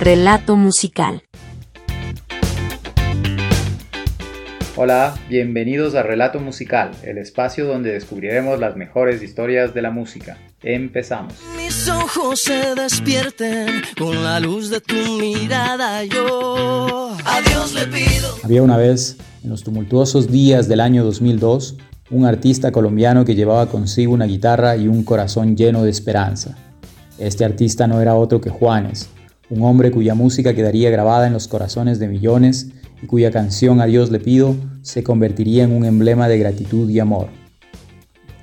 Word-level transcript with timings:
Relato 0.00 0.56
musical. 0.56 1.22
Hola, 4.74 5.14
bienvenidos 5.28 5.94
a 5.94 6.02
Relato 6.02 6.40
Musical, 6.40 6.90
el 7.04 7.16
espacio 7.16 7.64
donde 7.64 7.92
descubriremos 7.92 8.58
las 8.58 8.74
mejores 8.76 9.22
historias 9.22 9.72
de 9.72 9.82
la 9.82 9.92
música. 9.92 10.36
Empezamos. 10.64 11.34
Mis 11.56 11.88
ojos 11.88 12.40
se 12.40 12.74
despierten 12.74 13.82
con 13.96 14.24
la 14.24 14.40
luz 14.40 14.68
de 14.68 14.80
tu 14.80 14.96
mirada. 15.20 16.02
Yo 16.02 17.16
a 17.24 17.40
Dios 17.48 17.72
le 17.72 17.86
pido. 17.86 18.34
Había 18.42 18.64
una 18.64 18.76
vez, 18.76 19.16
en 19.44 19.50
los 19.50 19.62
tumultuosos 19.62 20.28
días 20.28 20.66
del 20.66 20.80
año 20.80 21.04
2002, 21.04 21.76
un 22.10 22.26
artista 22.26 22.72
colombiano 22.72 23.24
que 23.24 23.36
llevaba 23.36 23.68
consigo 23.68 24.12
una 24.12 24.26
guitarra 24.26 24.76
y 24.76 24.88
un 24.88 25.04
corazón 25.04 25.56
lleno 25.56 25.84
de 25.84 25.90
esperanza. 25.90 26.56
Este 27.16 27.44
artista 27.44 27.86
no 27.86 28.00
era 28.00 28.16
otro 28.16 28.40
que 28.40 28.50
Juanes, 28.50 29.08
un 29.50 29.62
hombre 29.62 29.90
cuya 29.90 30.14
música 30.14 30.54
quedaría 30.54 30.90
grabada 30.90 31.26
en 31.26 31.32
los 31.32 31.48
corazones 31.48 31.98
de 31.98 32.08
millones 32.08 32.70
y 33.02 33.06
cuya 33.06 33.30
canción 33.30 33.80
A 33.80 33.86
Dios 33.86 34.10
le 34.10 34.20
pido 34.20 34.56
se 34.82 35.02
convertiría 35.02 35.64
en 35.64 35.72
un 35.72 35.84
emblema 35.84 36.28
de 36.28 36.38
gratitud 36.38 36.88
y 36.88 37.00
amor. 37.00 37.28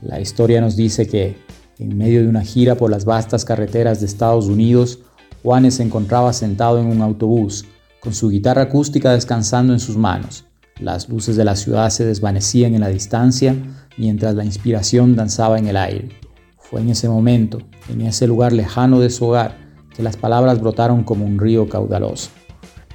La 0.02 0.20
historia 0.20 0.62
nos 0.62 0.76
dice 0.76 1.08
que, 1.08 1.36
en 1.80 1.98
medio 1.98 2.22
de 2.22 2.28
una 2.28 2.42
gira 2.42 2.76
por 2.76 2.90
las 2.90 3.06
vastas 3.06 3.46
carreteras 3.46 4.00
de 4.00 4.06
Estados 4.06 4.48
Unidos, 4.48 5.00
Juanes 5.44 5.76
se 5.76 5.84
encontraba 5.84 6.34
sentado 6.34 6.80
en 6.80 6.88
un 6.88 7.02
autobús, 7.02 7.66
con 8.00 8.14
su 8.14 8.30
guitarra 8.30 8.64
acústica 8.64 9.12
descansando 9.12 9.74
en 9.74 9.80
sus 9.80 9.98
manos. 9.98 10.46
Las 10.80 11.10
luces 11.10 11.36
de 11.36 11.46
la 11.46 11.56
ciudad 11.56 11.90
se 11.90 12.06
desvanecían 12.06 12.74
en 12.74 12.82
la 12.82 12.88
distancia 12.88 13.56
mientras 13.98 14.36
la 14.36 14.46
inspiración 14.46 15.16
danzaba 15.16 15.60
en 15.60 15.68
el 15.68 15.78
aire. 15.78 16.10
Fue 16.58 16.82
en 16.82 16.90
ese 16.90 17.10
momento, 17.10 17.60
en 17.90 18.02
ese 18.02 18.26
lugar 18.28 18.54
lejano 18.54 19.00
de 19.00 19.10
su 19.10 19.26
hogar, 19.26 19.58
que 19.96 20.04
las 20.04 20.18
palabras 20.18 20.60
brotaron 20.60 21.04
como 21.04 21.26
un 21.26 21.40
río 21.40 21.68
caudaloso. 21.68 22.30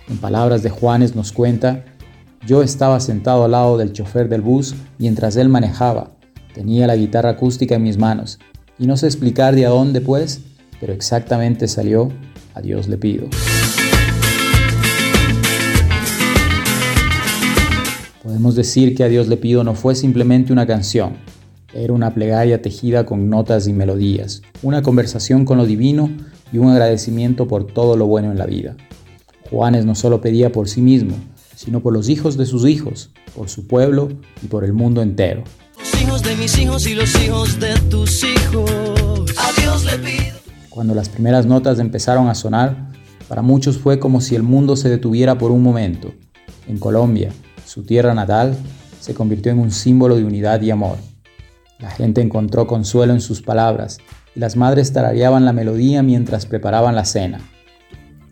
En 0.09 0.19
palabras 0.19 0.63
de 0.63 0.71
Juanes 0.71 1.15
nos 1.15 1.33
cuenta, 1.33 1.85
yo 2.47 2.63
estaba 2.63 3.01
sentado 3.01 3.45
al 3.45 3.51
lado 3.51 3.77
del 3.77 3.93
chofer 3.93 4.29
del 4.29 4.41
bus 4.41 4.75
mientras 4.99 5.37
él 5.37 5.49
manejaba. 5.49 6.13
Tenía 6.55 6.87
la 6.87 6.97
guitarra 6.97 7.31
acústica 7.31 7.75
en 7.75 7.83
mis 7.83 7.99
manos 7.99 8.39
y 8.79 8.87
no 8.87 8.97
sé 8.97 9.07
explicar 9.07 9.55
de 9.55 9.67
a 9.67 9.71
dónde 9.71 10.01
pues, 10.01 10.41
pero 10.81 10.93
exactamente 10.93 11.67
salió, 11.69 12.11
a 12.55 12.61
Dios 12.61 12.89
le 12.89 12.99
pido. 12.99 13.27
Podemos 18.23 18.55
decir 18.55 18.95
que 18.95 19.05
a 19.05 19.09
Dios 19.09 19.29
le 19.29 19.37
pido 19.37 19.65
no 19.65 19.75
fue 19.75 19.95
simplemente 19.95 20.53
una 20.53 20.67
canción, 20.67 21.17
era 21.75 21.93
una 21.93 22.15
plegaria 22.15 22.63
tejida 22.63 23.07
con 23.07 23.29
notas 23.29 23.69
y 23.69 23.73
melodías, 23.73 24.43
una 24.63 24.83
conversación 24.83 25.45
con 25.45 25.59
lo 25.59 25.67
divino 25.67 26.11
y 26.53 26.59
un 26.59 26.71
agradecimiento 26.71 27.49
por 27.49 27.67
todo 27.67 27.97
lo 27.97 28.07
bueno 28.07 28.31
en 28.31 28.39
la 28.39 28.47
vida. 28.47 28.77
Juanes 29.51 29.85
no 29.85 29.95
solo 29.95 30.21
pedía 30.21 30.53
por 30.53 30.69
sí 30.69 30.81
mismo, 30.81 31.15
sino 31.55 31.81
por 31.81 31.93
los 31.93 32.09
hijos 32.09 32.37
de 32.37 32.47
sus 32.47 32.67
hijos, 32.67 33.11
por 33.35 33.49
su 33.49 33.67
pueblo 33.67 34.09
y 34.43 34.47
por 34.47 34.65
el 34.65 34.73
mundo 34.73 35.03
entero. 35.03 35.45
Los 35.79 36.03
hijos 36.03 36.23
de 36.23 36.37
mis 36.37 36.59
hijos 36.59 36.87
y 36.87 36.95
los 36.95 37.15
hijos 37.23 37.61
de 37.61 37.75
tus 37.91 38.25
hijos. 38.25 38.71
A 39.39 39.61
Dios 39.61 39.85
le 39.85 39.99
pido. 39.99 40.37
Cuando 40.71 40.95
las 40.95 41.09
primeras 41.09 41.47
notas 41.47 41.79
empezaron 41.79 42.29
a 42.29 42.35
sonar, 42.35 42.93
para 43.29 43.43
muchos 43.43 43.79
fue 43.79 43.99
como 43.99 44.21
si 44.21 44.35
el 44.35 44.43
mundo 44.43 44.77
se 44.77 44.89
detuviera 44.89 45.39
por 45.39 45.51
un 45.51 45.63
momento. 45.63 46.13
En 46.69 46.79
Colombia, 46.79 47.33
su 47.65 47.83
tierra 47.85 48.15
natal, 48.15 48.57
se 49.01 49.15
convirtió 49.15 49.53
en 49.53 49.59
un 49.59 49.71
símbolo 49.71 50.17
de 50.17 50.25
unidad 50.25 50.61
y 50.63 50.71
amor. 50.71 50.99
La 51.79 51.91
gente 51.91 52.21
encontró 52.21 52.67
consuelo 52.67 53.13
en 53.13 53.21
sus 53.21 53.43
palabras 53.43 53.99
y 54.37 54.41
las 54.41 54.55
madres 54.55 54.93
tarareaban 54.93 55.45
la 55.45 55.55
melodía 55.55 56.03
mientras 56.03 56.47
preparaban 56.47 56.95
la 56.95 57.07
cena. 57.07 57.41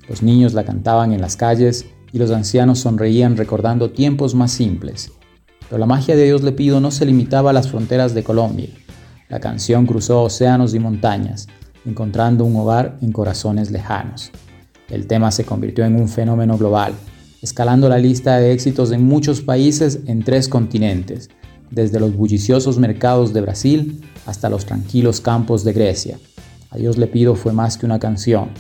Los 0.08 0.22
niños 0.22 0.52
la 0.52 0.64
cantaban 0.64 1.12
en 1.12 1.22
las 1.22 1.36
calles 1.36 1.86
y 2.12 2.18
los 2.18 2.30
ancianos 2.30 2.78
sonreían 2.78 3.36
recordando 3.36 3.90
tiempos 3.90 4.34
más 4.34 4.52
simples. 4.52 5.10
Pero 5.68 5.78
la 5.78 5.86
magia 5.86 6.14
de 6.14 6.24
Dios 6.24 6.42
le 6.42 6.52
pido 6.52 6.78
no 6.78 6.90
se 6.90 7.06
limitaba 7.06 7.50
a 7.50 7.52
las 7.54 7.68
fronteras 7.68 8.14
de 8.14 8.22
Colombia. 8.22 8.68
La 9.30 9.40
canción 9.40 9.86
cruzó 9.86 10.22
océanos 10.22 10.74
y 10.74 10.78
montañas, 10.78 11.48
encontrando 11.86 12.44
un 12.44 12.54
hogar 12.56 12.98
en 13.00 13.10
corazones 13.10 13.70
lejanos. 13.70 14.30
El 14.90 15.06
tema 15.06 15.30
se 15.30 15.44
convirtió 15.44 15.86
en 15.86 15.96
un 15.96 16.08
fenómeno 16.08 16.58
global, 16.58 16.92
escalando 17.40 17.88
la 17.88 17.98
lista 17.98 18.38
de 18.38 18.52
éxitos 18.52 18.92
en 18.92 19.04
muchos 19.04 19.40
países 19.40 20.00
en 20.06 20.22
tres 20.22 20.48
continentes, 20.48 21.30
desde 21.74 22.00
los 22.00 22.16
bulliciosos 22.16 22.78
mercados 22.78 23.32
de 23.32 23.40
Brasil 23.40 24.00
hasta 24.26 24.48
los 24.48 24.64
tranquilos 24.64 25.20
campos 25.20 25.64
de 25.64 25.72
Grecia. 25.72 26.18
A 26.70 26.76
Dios 26.76 26.96
le 26.98 27.06
pido 27.06 27.34
fue 27.34 27.52
más 27.52 27.76
que 27.76 27.86
una 27.86 27.98
canción, 27.98 28.50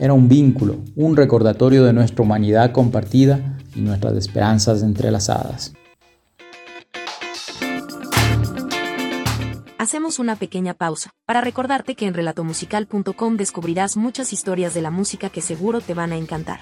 era 0.00 0.12
un 0.12 0.28
vínculo, 0.28 0.76
un 0.94 1.16
recordatorio 1.16 1.84
de 1.84 1.92
nuestra 1.92 2.22
humanidad 2.22 2.70
compartida 2.70 3.58
y 3.74 3.80
nuestras 3.80 4.14
esperanzas 4.14 4.82
entrelazadas. 4.82 5.72
Hacemos 9.78 10.18
una 10.18 10.36
pequeña 10.36 10.74
pausa 10.74 11.10
para 11.24 11.40
recordarte 11.40 11.94
que 11.94 12.06
en 12.06 12.14
relatomusical.com 12.14 13.36
descubrirás 13.36 13.96
muchas 13.96 14.32
historias 14.32 14.74
de 14.74 14.82
la 14.82 14.90
música 14.90 15.30
que 15.30 15.40
seguro 15.40 15.80
te 15.80 15.94
van 15.94 16.12
a 16.12 16.16
encantar. 16.16 16.60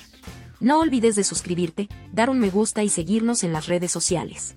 No 0.60 0.80
olvides 0.80 1.16
de 1.16 1.24
suscribirte, 1.24 1.88
dar 2.12 2.30
un 2.30 2.38
me 2.38 2.50
gusta 2.50 2.82
y 2.82 2.88
seguirnos 2.88 3.42
en 3.42 3.52
las 3.52 3.66
redes 3.66 3.90
sociales. 3.90 4.54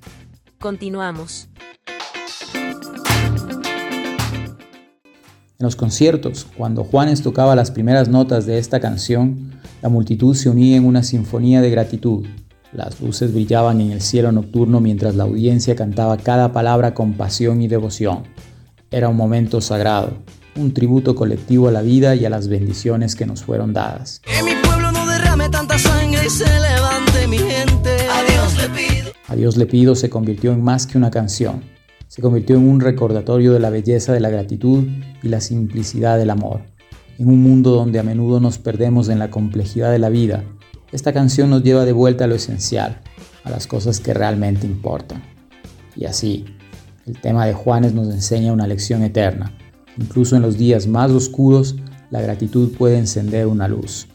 Continuamos. 0.59 1.47
En 5.57 5.65
los 5.65 5.77
conciertos, 5.77 6.47
cuando 6.57 6.83
Juanes 6.83 7.21
tocaba 7.21 7.55
las 7.55 7.71
primeras 7.71 8.09
notas 8.09 8.45
de 8.45 8.57
esta 8.57 8.81
canción, 8.81 9.53
la 9.81 9.87
multitud 9.87 10.35
se 10.35 10.49
unía 10.49 10.75
en 10.75 10.85
una 10.85 11.03
sinfonía 11.03 11.61
de 11.61 11.69
gratitud. 11.69 12.25
Las 12.73 12.99
luces 12.99 13.33
brillaban 13.33 13.79
en 13.79 13.91
el 13.91 14.01
cielo 14.01 14.33
nocturno 14.33 14.81
mientras 14.81 15.15
la 15.15 15.23
audiencia 15.23 15.75
cantaba 15.75 16.17
cada 16.17 16.51
palabra 16.51 16.93
con 16.93 17.13
pasión 17.13 17.61
y 17.61 17.69
devoción. 17.69 18.23
Era 18.91 19.07
un 19.07 19.15
momento 19.15 19.61
sagrado, 19.61 20.11
un 20.57 20.73
tributo 20.73 21.15
colectivo 21.15 21.69
a 21.69 21.71
la 21.71 21.81
vida 21.81 22.15
y 22.15 22.25
a 22.25 22.29
las 22.29 22.49
bendiciones 22.49 23.15
que 23.15 23.25
nos 23.25 23.43
fueron 23.43 23.71
dadas. 23.71 24.21
Que 24.23 24.43
mi 24.43 24.55
pueblo 24.61 24.91
no 24.91 25.07
derrame 25.07 25.49
tanta 25.49 25.79
sangre 25.79 26.25
y 26.25 26.29
se 26.29 26.45
levante 26.45 27.27
mi 27.27 27.37
gente. 27.37 27.68
A 29.29 29.35
Dios 29.35 29.57
le 29.57 29.65
pido 29.65 29.95
se 29.95 30.09
convirtió 30.09 30.51
en 30.51 30.61
más 30.61 30.85
que 30.85 30.97
una 30.97 31.11
canción 31.11 31.61
se 32.09 32.23
convirtió 32.23 32.55
en 32.55 32.67
un 32.67 32.79
recordatorio 32.79 33.53
de 33.53 33.59
la 33.59 33.69
belleza 33.69 34.11
de 34.13 34.19
la 34.19 34.31
gratitud 34.31 34.83
y 35.21 35.27
la 35.27 35.41
simplicidad 35.41 36.17
del 36.17 36.31
amor. 36.31 36.61
En 37.19 37.29
un 37.29 37.41
mundo 37.43 37.69
donde 37.69 37.99
a 37.99 38.03
menudo 38.03 38.39
nos 38.39 38.57
perdemos 38.57 39.09
en 39.09 39.19
la 39.19 39.29
complejidad 39.29 39.91
de 39.91 39.99
la 39.99 40.09
vida, 40.09 40.43
esta 40.91 41.13
canción 41.13 41.51
nos 41.51 41.61
lleva 41.61 41.85
de 41.85 41.91
vuelta 41.91 42.23
a 42.23 42.27
lo 42.27 42.33
esencial, 42.33 42.99
a 43.43 43.51
las 43.51 43.67
cosas 43.67 43.99
que 43.99 44.15
realmente 44.15 44.65
importan. 44.65 45.21
Y 45.95 46.05
así, 46.05 46.45
el 47.05 47.21
tema 47.21 47.45
de 47.45 47.53
Juanes 47.53 47.93
nos 47.93 48.11
enseña 48.11 48.53
una 48.53 48.65
lección 48.65 49.03
eterna. 49.03 49.53
Incluso 49.95 50.35
en 50.35 50.41
los 50.41 50.57
días 50.57 50.87
más 50.87 51.11
oscuros, 51.11 51.75
la 52.09 52.21
gratitud 52.21 52.75
puede 52.75 52.97
encender 52.97 53.45
una 53.45 53.67
luz, 53.67 54.07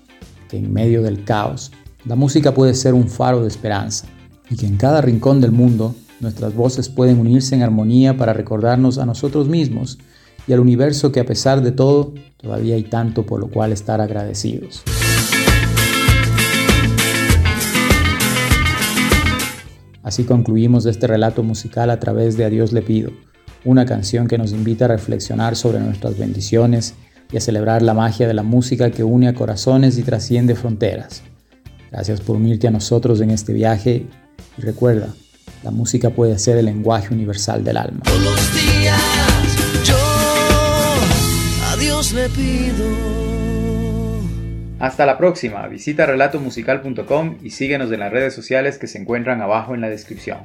que 0.48 0.56
en 0.56 0.72
medio 0.72 1.00
del 1.00 1.22
caos, 1.22 1.70
la 2.04 2.16
música 2.16 2.54
puede 2.54 2.74
ser 2.74 2.92
un 2.92 3.06
faro 3.06 3.40
de 3.42 3.48
esperanza, 3.48 4.08
y 4.50 4.56
que 4.56 4.66
en 4.66 4.76
cada 4.76 5.00
rincón 5.00 5.40
del 5.40 5.52
mundo 5.52 5.94
Nuestras 6.20 6.54
voces 6.54 6.88
pueden 6.88 7.18
unirse 7.18 7.54
en 7.54 7.62
armonía 7.62 8.16
para 8.16 8.32
recordarnos 8.32 8.96
a 8.96 9.04
nosotros 9.04 9.48
mismos 9.48 9.98
y 10.46 10.52
al 10.52 10.60
universo 10.60 11.10
que 11.10 11.20
a 11.20 11.26
pesar 11.26 11.60
de 11.62 11.72
todo, 11.72 12.14
todavía 12.36 12.76
hay 12.76 12.84
tanto 12.84 13.26
por 13.26 13.40
lo 13.40 13.48
cual 13.48 13.72
estar 13.72 14.00
agradecidos. 14.00 14.82
Así 20.02 20.24
concluimos 20.24 20.86
este 20.86 21.06
relato 21.06 21.42
musical 21.42 21.90
a 21.90 21.98
través 21.98 22.36
de 22.36 22.44
A 22.44 22.50
Dios 22.50 22.72
le 22.72 22.82
pido, 22.82 23.10
una 23.64 23.84
canción 23.84 24.26
que 24.26 24.38
nos 24.38 24.52
invita 24.52 24.84
a 24.84 24.88
reflexionar 24.88 25.56
sobre 25.56 25.80
nuestras 25.80 26.16
bendiciones 26.16 26.94
y 27.32 27.38
a 27.38 27.40
celebrar 27.40 27.82
la 27.82 27.92
magia 27.92 28.26
de 28.26 28.34
la 28.34 28.42
música 28.42 28.90
que 28.90 29.02
une 29.02 29.28
a 29.28 29.34
corazones 29.34 29.98
y 29.98 30.02
trasciende 30.02 30.54
fronteras. 30.54 31.22
Gracias 31.90 32.20
por 32.20 32.36
unirte 32.36 32.68
a 32.68 32.70
nosotros 32.70 33.20
en 33.20 33.30
este 33.30 33.52
viaje 33.52 34.06
y 34.56 34.62
recuerda, 34.62 35.14
la 35.62 35.70
música 35.70 36.10
puede 36.10 36.38
ser 36.38 36.58
el 36.58 36.66
lenguaje 36.66 37.12
universal 37.12 37.64
del 37.64 37.76
alma. 37.76 38.00
Todos 38.04 38.22
los 38.22 38.54
días 38.54 39.00
yo 39.84 39.96
a 41.70 41.76
Dios 41.76 42.12
le 42.12 42.28
pido. 42.28 43.24
Hasta 44.78 45.06
la 45.06 45.16
próxima, 45.16 45.66
visita 45.68 46.04
relatomusical.com 46.04 47.38
y 47.42 47.50
síguenos 47.50 47.90
en 47.90 48.00
las 48.00 48.12
redes 48.12 48.34
sociales 48.34 48.78
que 48.78 48.86
se 48.86 48.98
encuentran 48.98 49.40
abajo 49.40 49.74
en 49.74 49.80
la 49.80 49.88
descripción. 49.88 50.38